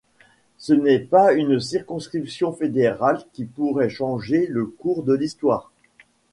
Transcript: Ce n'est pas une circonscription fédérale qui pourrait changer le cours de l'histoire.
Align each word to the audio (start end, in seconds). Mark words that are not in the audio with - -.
Ce 0.57 0.73
n'est 0.73 0.97
pas 0.97 1.31
une 1.33 1.59
circonscription 1.59 2.53
fédérale 2.53 3.23
qui 3.33 3.45
pourrait 3.45 3.91
changer 3.91 4.47
le 4.47 4.65
cours 4.65 5.03
de 5.03 5.13
l'histoire. 5.13 5.71